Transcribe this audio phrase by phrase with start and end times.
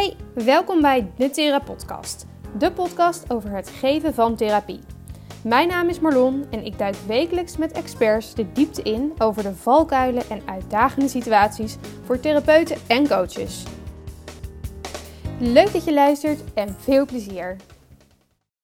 [0.00, 2.26] Hey, welkom bij de Thera Podcast,
[2.58, 4.80] de podcast over het geven van therapie.
[5.44, 9.54] Mijn naam is Marlon en ik duik wekelijks met experts de diepte in over de
[9.54, 13.64] valkuilen en uitdagende situaties voor therapeuten en coaches.
[15.38, 17.56] Leuk dat je luistert en veel plezier.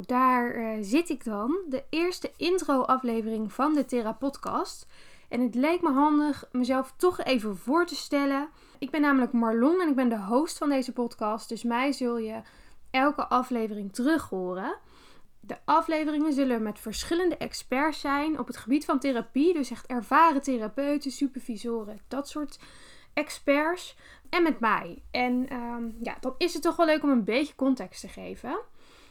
[0.07, 4.87] Daar uh, zit ik dan, de eerste intro-aflevering van de Thera Podcast.
[5.29, 8.49] En het leek me handig mezelf toch even voor te stellen.
[8.79, 11.49] Ik ben namelijk Marlon en ik ben de host van deze podcast.
[11.49, 12.41] Dus mij zul je
[12.91, 14.77] elke aflevering terug horen.
[15.41, 19.55] De afleveringen zullen met verschillende experts zijn op het gebied van therapie.
[19.55, 22.59] Dus echt ervaren therapeuten, supervisoren, dat soort
[23.13, 23.97] experts.
[24.31, 25.03] En met mij.
[25.11, 28.59] En um, ja, dan is het toch wel leuk om een beetje context te geven.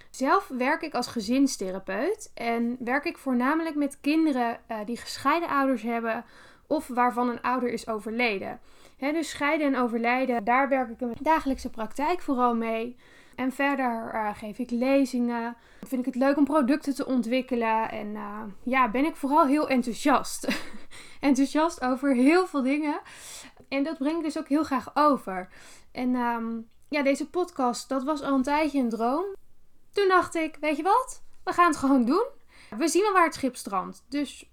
[0.09, 5.81] Zelf werk ik als gezinstherapeut en werk ik voornamelijk met kinderen uh, die gescheiden ouders
[5.81, 6.25] hebben
[6.67, 8.59] of waarvan een ouder is overleden.
[8.97, 12.97] dus scheiden en overlijden, daar werk ik in mijn dagelijkse praktijk vooral mee.
[13.35, 15.55] En verder uh, geef ik lezingen.
[15.81, 17.91] Vind ik het leuk om producten te ontwikkelen.
[17.91, 20.47] En uh, ja, ben ik vooral heel enthousiast.
[21.19, 22.99] enthousiast over heel veel dingen.
[23.69, 25.49] En dat breng ik dus ook heel graag over.
[25.91, 29.25] En um, ja, deze podcast, dat was al een tijdje een droom.
[29.91, 31.23] Toen dacht ik, weet je wat?
[31.43, 32.25] We gaan het gewoon doen.
[32.77, 34.05] We zien wel waar het schip strandt.
[34.09, 34.49] Dus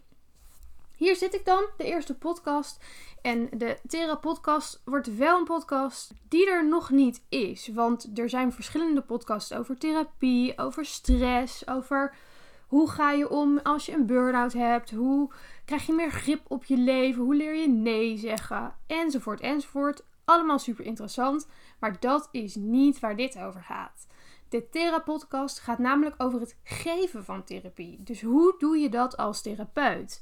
[1.02, 2.84] hier zit ik dan, de eerste podcast.
[3.22, 7.68] En de Thera podcast wordt wel een podcast die er nog niet is.
[7.68, 12.14] Want er zijn verschillende podcasts over therapie, over stress, over
[12.66, 15.32] hoe ga je om als je een burn-out hebt, hoe
[15.64, 20.04] krijg je meer grip op je leven, hoe leer je nee zeggen, enzovoort, enzovoort.
[20.24, 21.48] Allemaal super interessant,
[21.80, 24.06] maar dat is niet waar dit over gaat.
[24.48, 28.02] De Thera-podcast gaat namelijk over het geven van therapie.
[28.02, 30.20] Dus hoe doe je dat als therapeut?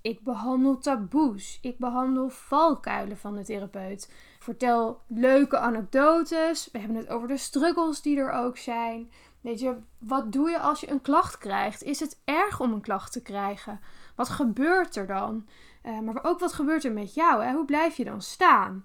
[0.00, 1.58] Ik behandel taboes.
[1.62, 4.12] Ik behandel valkuilen van de therapeut.
[4.38, 6.68] Vertel leuke anekdotes.
[6.72, 9.10] We hebben het over de struggles die er ook zijn.
[9.40, 11.82] Weet je, wat doe je als je een klacht krijgt?
[11.82, 13.80] Is het erg om een klacht te krijgen?
[14.14, 15.46] Wat gebeurt er dan?
[15.82, 17.44] Uh, maar ook wat gebeurt er met jou?
[17.44, 17.52] Hè?
[17.52, 18.84] Hoe blijf je dan staan?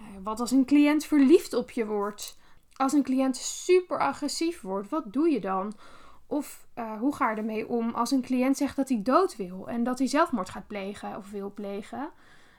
[0.00, 2.38] Uh, wat als een cliënt verliefd op je wordt?
[2.76, 5.72] Als een cliënt super agressief wordt, wat doe je dan?
[6.30, 9.68] Of uh, hoe ga je ermee om als een cliënt zegt dat hij dood wil
[9.68, 12.10] en dat hij zelfmoord gaat plegen of wil plegen?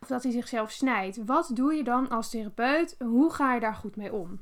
[0.01, 1.25] Of dat hij zichzelf snijdt.
[1.25, 2.95] Wat doe je dan als therapeut?
[2.99, 4.39] Hoe ga je daar goed mee om?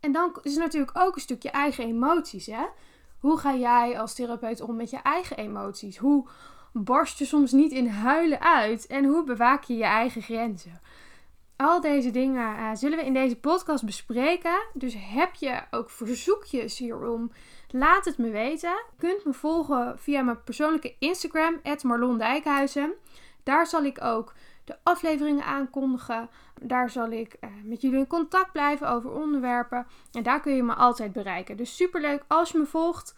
[0.00, 2.46] En dan is er natuurlijk ook een stukje eigen emoties.
[2.46, 2.64] Hè?
[3.18, 5.96] Hoe ga jij als therapeut om met je eigen emoties?
[5.96, 6.28] Hoe
[6.72, 8.86] barst je soms niet in huilen uit?
[8.86, 10.80] En hoe bewaak je je eigen grenzen?
[11.60, 14.62] Al deze dingen uh, zullen we in deze podcast bespreken.
[14.72, 17.32] Dus heb je ook verzoekjes hierom?
[17.68, 18.70] Laat het me weten.
[18.70, 22.92] Je kunt me volgen via mijn persoonlijke Instagram, Marlon Dijkhuizen.
[23.42, 24.34] Daar zal ik ook
[24.64, 26.28] de afleveringen aankondigen.
[26.60, 29.86] Daar zal ik uh, met jullie in contact blijven over onderwerpen.
[30.12, 31.56] En daar kun je me altijd bereiken.
[31.56, 33.14] Dus super leuk als je me volgt.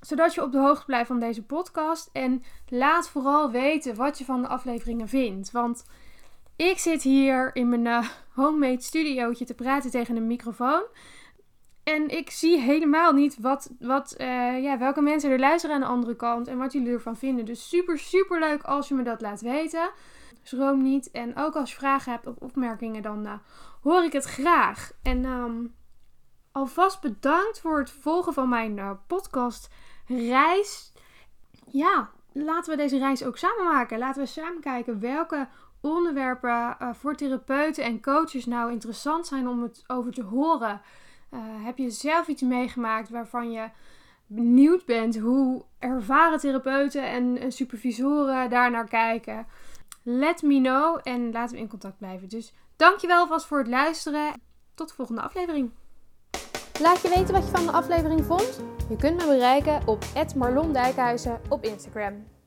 [0.00, 2.10] Zodat je op de hoogte blijft van deze podcast.
[2.12, 5.50] En laat vooral weten wat je van de afleveringen vindt.
[5.50, 5.84] Want
[6.68, 10.82] ik zit hier in mijn uh, homemade studiootje te praten tegen een microfoon.
[11.84, 15.86] En ik zie helemaal niet wat, wat, uh, ja, welke mensen er luisteren aan de
[15.86, 17.44] andere kant en wat jullie ervan vinden.
[17.44, 19.90] Dus super, super leuk als je me dat laat weten.
[20.42, 21.10] Schroom niet.
[21.10, 23.32] En ook als je vragen hebt of opmerkingen, dan uh,
[23.82, 24.92] hoor ik het graag.
[25.02, 25.74] En um,
[26.52, 29.68] alvast bedankt voor het volgen van mijn podcast
[30.06, 30.92] reis.
[31.66, 33.98] Ja, laten we deze reis ook samen maken.
[33.98, 35.48] Laten we samen kijken welke
[35.80, 40.80] onderwerpen voor therapeuten en coaches nou interessant zijn om het over te horen.
[41.30, 43.68] Uh, heb je zelf iets meegemaakt waarvan je
[44.26, 49.46] benieuwd bent hoe ervaren therapeuten en supervisoren daarnaar kijken?
[50.02, 52.28] Let me know en laten we in contact blijven.
[52.28, 54.32] Dus dankjewel vast voor het luisteren.
[54.74, 55.70] Tot de volgende aflevering.
[56.80, 58.60] Laat je weten wat je van de aflevering vond.
[58.88, 60.04] Je kunt me bereiken op
[60.36, 62.39] Marlon Dijkhuizen op Instagram.